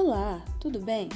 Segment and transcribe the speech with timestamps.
[0.00, 1.08] Olá, tudo bem?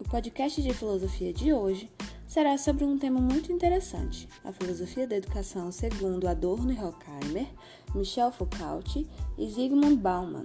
[0.00, 1.88] O podcast de filosofia de hoje
[2.26, 7.46] será sobre um tema muito interessante: a filosofia da educação segundo Adorno e Horkheimer,
[7.94, 9.06] Michel Foucault
[9.38, 10.44] e Zygmunt Bauman.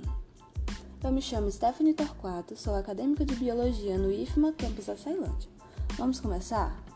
[1.04, 5.50] Eu me chamo Stephanie Torquato, sou acadêmica de biologia no IFMA Campus da Ceilândia.
[5.98, 6.91] Vamos começar?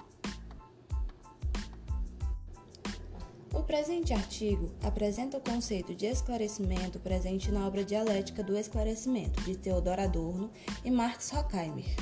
[3.55, 9.55] O presente artigo apresenta o conceito de esclarecimento presente na obra Dialética do Esclarecimento, de
[9.55, 10.51] Theodor Adorno
[10.83, 11.95] e Marx Horkheimer.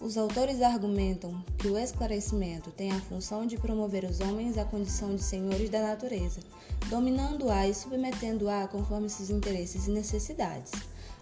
[0.00, 5.14] Os autores argumentam que o esclarecimento tem a função de promover os homens à condição
[5.14, 6.40] de senhores da natureza,
[6.88, 10.72] dominando-a e submetendo-a conforme seus interesses e necessidades.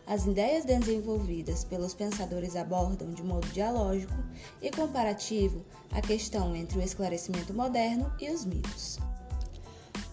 [0.06, 4.14] As ideias desenvolvidas pelos pensadores abordam, de modo dialógico
[4.62, 8.98] e comparativo, a questão entre o esclarecimento moderno e os mitos.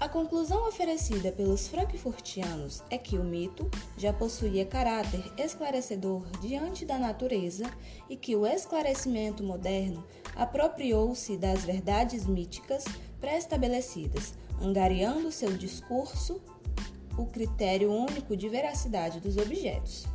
[0.02, 6.98] A conclusão oferecida pelos frankfurtianos é que o mito já possuía caráter esclarecedor diante da
[6.98, 7.71] natureza
[8.10, 10.04] e que o esclarecimento moderno
[10.35, 12.84] apropriou-se das verdades míticas
[13.20, 16.41] pré-estabelecidas, angariando seu discurso
[17.15, 20.08] o critério único de veracidade dos objetos.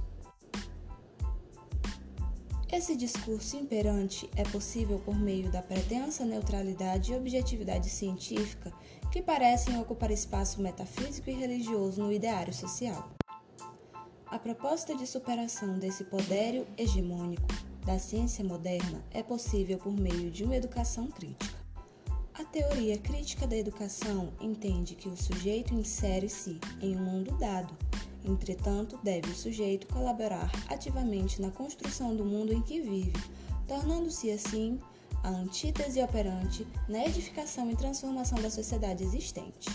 [2.72, 8.72] Esse discurso imperante é possível por meio da pretensa neutralidade e objetividade científica
[9.16, 13.08] que parecem ocupar espaço metafísico e religioso no ideário social.
[14.26, 17.48] A proposta de superação desse poderio hegemônico
[17.86, 21.56] da ciência moderna é possível por meio de uma educação crítica.
[22.34, 27.74] A teoria crítica da educação entende que o sujeito insere-se em um mundo dado
[28.26, 33.12] Entretanto, deve o sujeito colaborar ativamente na construção do mundo em que vive,
[33.68, 34.80] tornando-se assim
[35.26, 39.68] a antítese operante na edificação e transformação da sociedade existente.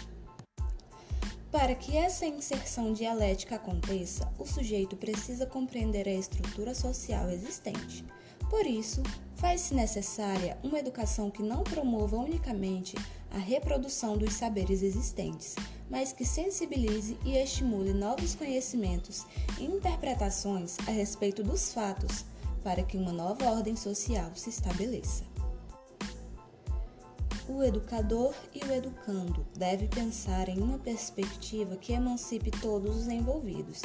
[1.52, 8.06] Para que essa inserção dialética aconteça, o sujeito precisa compreender a estrutura social existente.
[8.50, 9.03] Por isso,
[9.35, 12.95] faz-se necessária uma educação que não promova unicamente
[13.29, 15.56] a reprodução dos saberes existentes,
[15.90, 19.25] mas que sensibilize e estimule novos conhecimentos
[19.59, 22.23] e interpretações a respeito dos fatos,
[22.63, 25.31] para que uma nova ordem social se estabeleça.
[27.53, 33.81] O educador e o educando devem pensar em uma perspectiva que emancipe todos os envolvidos,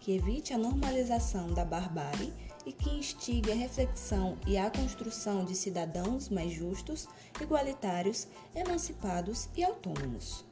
[0.00, 2.32] que evite a normalização da barbárie
[2.64, 7.06] e que instigue a reflexão e a construção de cidadãos mais justos,
[7.38, 10.42] igualitários, emancipados e autônomos.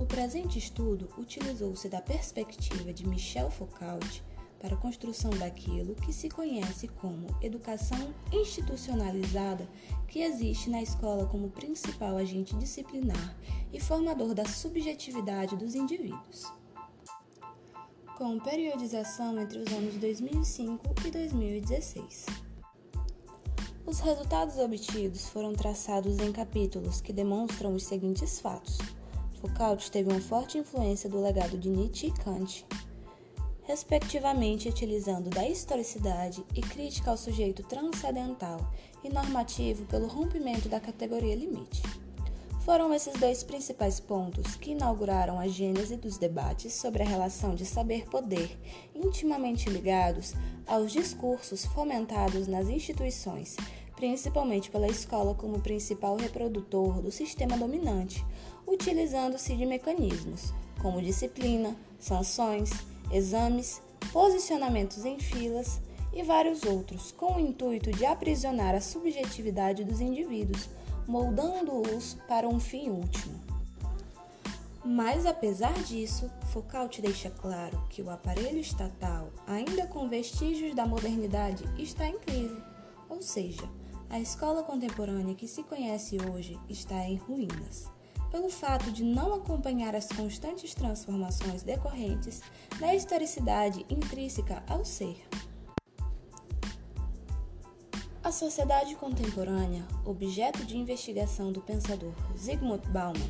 [0.00, 4.24] O presente estudo utilizou-se da perspectiva de Michel Foucault
[4.62, 9.68] para a construção daquilo que se conhece como educação institucionalizada,
[10.06, 13.36] que existe na escola como principal agente disciplinar
[13.72, 16.44] e formador da subjetividade dos indivíduos.
[18.16, 22.26] Com periodização entre os anos 2005 e 2016.
[23.84, 28.78] Os resultados obtidos foram traçados em capítulos que demonstram os seguintes fatos.
[29.40, 32.64] Foucault teve uma forte influência do legado de Nietzsche e Kant,
[33.62, 38.60] respectivamente utilizando da historicidade e crítica ao sujeito transcendental
[39.04, 41.82] e normativo pelo rompimento da categoria limite.
[42.64, 47.66] Foram esses dois principais pontos que inauguraram a gênese dos debates sobre a relação de
[47.66, 48.56] saber-poder,
[48.94, 50.34] intimamente ligados
[50.64, 53.56] aos discursos fomentados nas instituições,
[53.96, 58.24] principalmente pela escola como principal reprodutor do sistema dominante,
[58.64, 62.70] utilizando-se de mecanismos como disciplina, sanções,
[63.10, 63.82] exames,
[64.12, 65.80] posicionamentos em filas
[66.12, 70.68] e vários outros, com o intuito de aprisionar a subjetividade dos indivíduos,
[71.06, 73.40] moldando-os para um fim último.
[74.84, 81.64] Mas apesar disso, Foucault deixa claro que o aparelho estatal, ainda com vestígios da modernidade,
[81.78, 82.60] está em crise,
[83.08, 83.62] ou seja,
[84.10, 87.90] a escola contemporânea que se conhece hoje está em ruínas
[88.32, 92.40] pelo fato de não acompanhar as constantes transformações decorrentes
[92.80, 95.22] da historicidade intrínseca ao ser.
[98.24, 103.20] A sociedade contemporânea, objeto de investigação do pensador Zygmunt Bauman,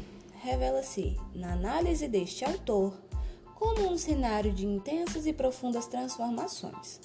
[0.40, 2.94] revela-se, na análise deste autor,
[3.56, 7.00] como um cenário de intensas e profundas transformações.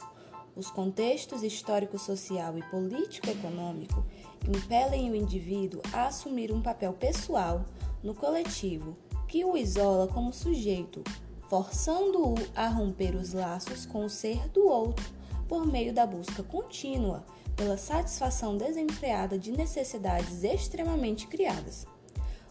[0.56, 4.06] Os contextos histórico-social e político-econômico
[4.48, 7.64] impelem o indivíduo a assumir um papel pessoal
[8.04, 8.96] no coletivo
[9.28, 11.04] que o isola como sujeito,
[11.50, 15.06] forçando-o a romper os laços com o ser do outro
[15.48, 21.86] por meio da busca contínua pela satisfação desenfreada de necessidades extremamente criadas.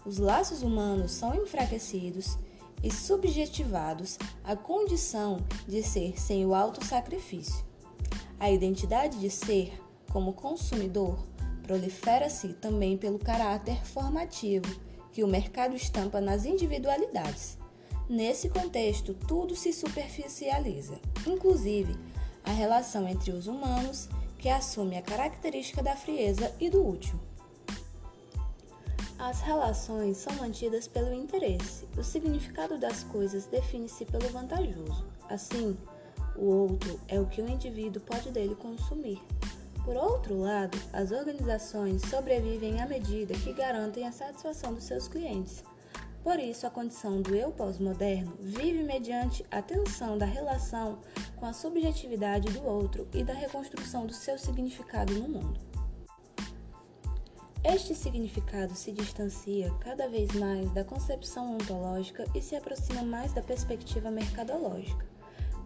[0.04, 2.38] Os laços humanos são enfraquecidos
[2.82, 7.64] e subjetivados à condição de ser sem o auto-sacrifício.
[8.38, 9.72] A identidade de ser,
[10.12, 11.18] como consumidor,
[11.62, 14.85] prolifera-se também pelo caráter formativo
[15.16, 17.56] que o mercado estampa nas individualidades.
[18.06, 21.96] Nesse contexto, tudo se superficializa, inclusive
[22.44, 27.18] a relação entre os humanos, que assume a característica da frieza e do útil.
[29.18, 31.88] As relações são mantidas pelo interesse.
[31.96, 35.06] O significado das coisas define-se pelo vantajoso.
[35.30, 35.78] Assim,
[36.36, 39.22] o outro é o que o indivíduo pode dele consumir.
[39.86, 45.62] Por outro lado, as organizações sobrevivem à medida que garantem a satisfação dos seus clientes.
[46.24, 50.98] Por isso, a condição do eu pós-moderno vive mediante a tensão da relação
[51.36, 55.60] com a subjetividade do outro e da reconstrução do seu significado no mundo.
[57.62, 63.40] Este significado se distancia cada vez mais da concepção ontológica e se aproxima mais da
[63.40, 65.15] perspectiva mercadológica.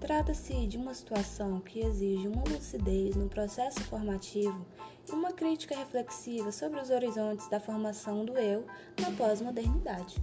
[0.01, 4.67] Trata-se de uma situação que exige uma lucidez no processo formativo
[5.07, 8.65] e uma crítica reflexiva sobre os horizontes da formação do eu
[8.99, 10.17] na pós-modernidade.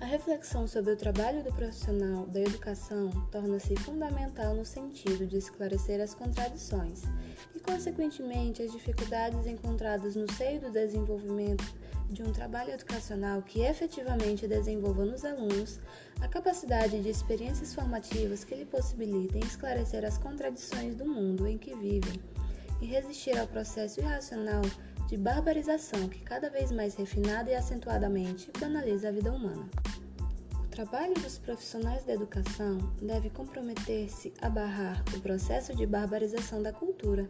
[0.00, 6.00] A reflexão sobre o trabalho do profissional da educação torna-se fundamental no sentido de esclarecer
[6.02, 7.04] as contradições
[7.54, 11.64] e, consequentemente, as dificuldades encontradas no seio do desenvolvimento
[12.08, 15.80] de um trabalho educacional que efetivamente desenvolva nos alunos
[16.20, 21.74] a capacidade de experiências formativas que lhe possibilitem esclarecer as contradições do mundo em que
[21.74, 22.20] vivem
[22.80, 24.62] e resistir ao processo irracional
[25.08, 29.68] de barbarização que cada vez mais refinada e acentuadamente banaliza a vida humana.
[30.54, 36.72] O trabalho dos profissionais da educação deve comprometer-se a barrar o processo de barbarização da
[36.72, 37.28] cultura.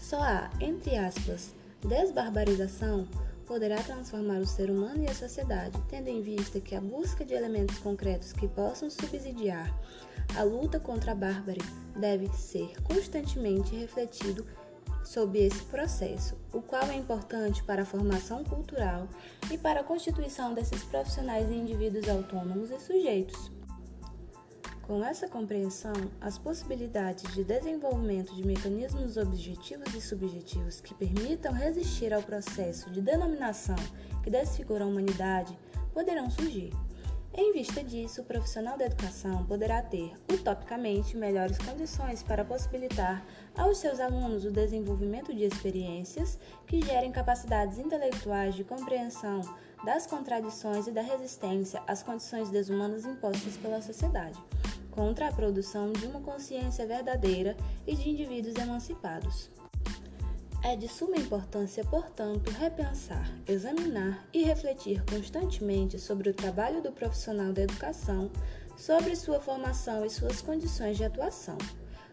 [0.00, 3.08] Só a, entre aspas, desbarbarização
[3.44, 7.34] poderá transformar o ser humano e a sociedade, tendo em vista que a busca de
[7.34, 9.72] elementos concretos que possam subsidiar
[10.36, 11.60] a luta contra a bárbare
[11.96, 14.44] deve ser constantemente refletido
[15.04, 19.06] sob esse processo, o qual é importante para a formação cultural
[19.52, 23.53] e para a constituição desses profissionais em indivíduos autônomos e sujeitos.
[24.86, 32.12] Com essa compreensão, as possibilidades de desenvolvimento de mecanismos objetivos e subjetivos que permitam resistir
[32.12, 33.76] ao processo de denominação
[34.22, 35.58] que desfigura a humanidade
[35.94, 36.70] poderão surgir.
[37.36, 43.24] Em vista disso, o profissional da educação poderá ter, utopicamente, melhores condições para possibilitar
[43.56, 49.40] aos seus alunos o desenvolvimento de experiências que gerem capacidades intelectuais de compreensão
[49.84, 54.38] das contradições e da resistência às condições desumanas impostas pela sociedade,
[54.94, 57.56] contra a produção de uma consciência verdadeira
[57.86, 59.50] e de indivíduos emancipados.
[60.62, 67.52] É de suma importância, portanto, repensar, examinar e refletir constantemente sobre o trabalho do profissional
[67.52, 68.30] da educação,
[68.76, 71.58] sobre sua formação e suas condições de atuação,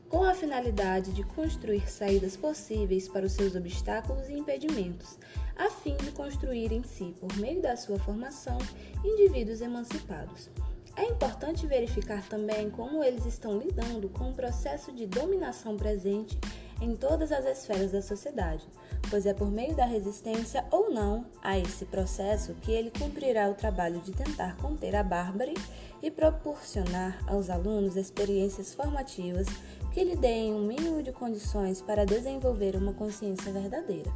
[0.10, 5.18] com a finalidade de construir saídas possíveis para os seus obstáculos e impedimentos,
[5.56, 8.58] a fim de construir em si, por meio da sua formação,
[9.06, 10.50] indivíduos emancipados.
[10.96, 16.38] É importante verificar também como eles estão lidando com o processo de dominação presente
[16.82, 18.66] em todas as esferas da sociedade,
[19.10, 23.54] pois é por meio da resistência ou não a esse processo que ele cumprirá o
[23.54, 25.54] trabalho de tentar conter a bárbare
[26.02, 29.48] e proporcionar aos alunos experiências formativas
[29.94, 34.12] que lhe deem um mínimo de condições para desenvolver uma consciência verdadeira.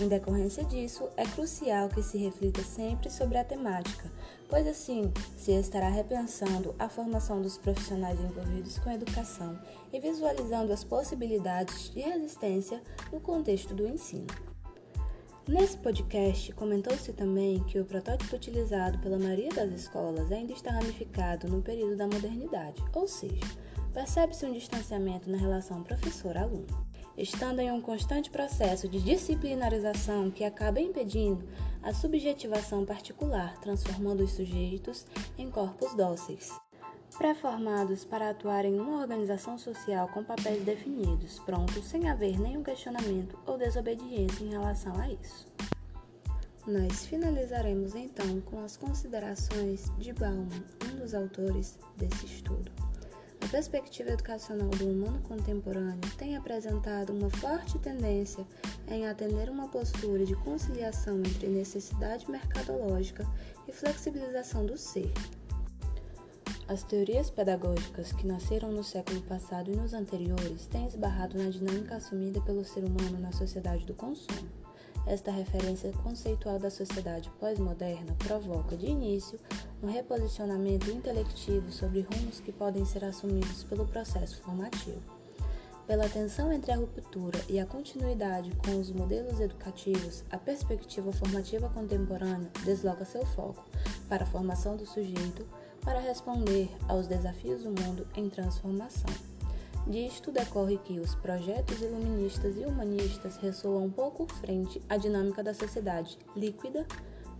[0.00, 4.12] Em decorrência disso, é crucial que se reflita sempre sobre a temática,
[4.48, 9.58] pois assim se estará repensando a formação dos profissionais envolvidos com a educação
[9.92, 14.26] e visualizando as possibilidades de resistência no contexto do ensino.
[15.48, 21.48] Nesse podcast, comentou-se também que o protótipo utilizado pela maioria das escolas ainda está ramificado
[21.48, 23.46] no período da modernidade, ou seja,
[23.94, 26.66] percebe-se um distanciamento na relação professor-aluno
[27.16, 31.48] estando em um constante processo de disciplinarização que acaba impedindo
[31.82, 35.06] a subjetivação particular, transformando os sujeitos
[35.38, 36.52] em corpos dóceis,
[37.16, 43.56] pré-formados para atuarem numa organização social com papéis definidos, prontos sem haver nenhum questionamento ou
[43.56, 45.46] desobediência em relação a isso.
[46.66, 50.48] Nós finalizaremos então com as considerações de Bauman,
[50.84, 52.85] um dos autores desse estudo.
[53.46, 58.44] A perspectiva educacional do humano contemporâneo tem apresentado uma forte tendência
[58.88, 63.24] em atender uma postura de conciliação entre necessidade mercadológica
[63.68, 65.12] e flexibilização do ser.
[66.66, 71.94] As teorias pedagógicas que nasceram no século passado e nos anteriores têm esbarrado na dinâmica
[71.94, 74.65] assumida pelo ser humano na sociedade do consumo.
[75.06, 79.38] Esta referência conceitual da sociedade pós-moderna provoca, de início,
[79.80, 85.00] um reposicionamento intelectivo sobre rumos que podem ser assumidos pelo processo formativo.
[85.86, 91.68] Pela tensão entre a ruptura e a continuidade com os modelos educativos, a perspectiva formativa
[91.68, 93.64] contemporânea desloca seu foco
[94.08, 95.46] para a formação do sujeito
[95.84, 99.35] para responder aos desafios do mundo em transformação.
[99.86, 106.18] Disto decorre que os projetos iluministas e humanistas ressoam pouco frente à dinâmica da sociedade
[106.34, 106.84] líquida.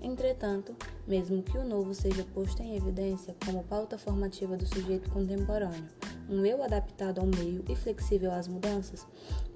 [0.01, 0.77] Entretanto,
[1.09, 5.89] mesmo que o novo seja posto em evidência como pauta formativa do sujeito contemporâneo,
[6.29, 9.05] um eu adaptado ao meio e flexível às mudanças,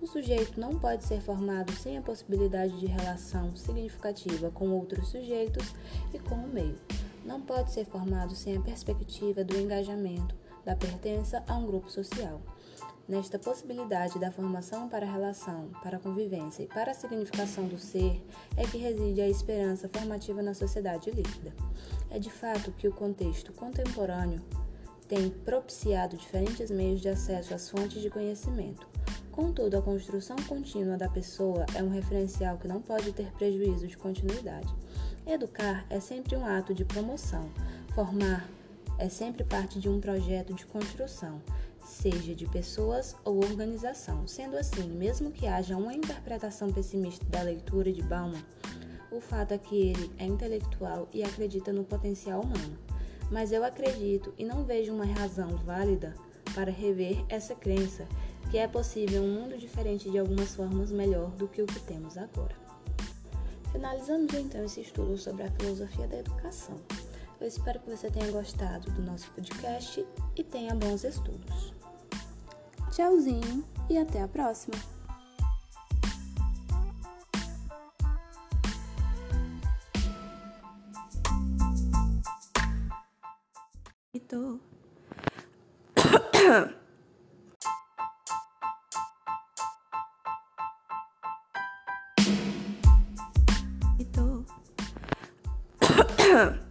[0.02, 5.74] o sujeito não pode ser formado sem a possibilidade de relação significativa com outros sujeitos
[6.12, 6.74] e com o meio.
[7.24, 12.40] Não pode ser formado sem a perspectiva do engajamento, da pertença a um grupo social.
[13.08, 17.76] Nesta possibilidade da formação para a relação, para a convivência e para a significação do
[17.76, 18.24] ser
[18.56, 21.52] é que reside a esperança formativa na sociedade líquida.
[22.08, 24.40] É de fato que o contexto contemporâneo
[25.08, 28.86] tem propiciado diferentes meios de acesso às fontes de conhecimento.
[29.32, 33.96] Contudo, a construção contínua da pessoa é um referencial que não pode ter prejuízo de
[33.96, 34.72] continuidade.
[35.26, 37.50] Educar é sempre um ato de promoção.
[37.92, 38.48] Formar
[39.00, 41.42] é sempre parte de um projeto de construção
[41.90, 44.26] seja de pessoas ou organização.
[44.26, 48.42] Sendo assim, mesmo que haja uma interpretação pessimista da leitura de Bauman,
[49.10, 52.78] o fato é que ele é intelectual e acredita no potencial humano.
[53.30, 56.14] Mas eu acredito e não vejo uma razão válida
[56.54, 58.06] para rever essa crença
[58.50, 62.16] que é possível um mundo diferente de algumas formas melhor do que o que temos
[62.16, 62.54] agora.
[63.70, 66.76] Finalizamos então esse estudo sobre a filosofia da educação.
[67.40, 70.06] Eu espero que você tenha gostado do nosso podcast
[70.36, 71.72] e tenha bons estudos.
[72.90, 74.76] Tchauzinho e até a próxima!
[84.28, 84.60] Tô.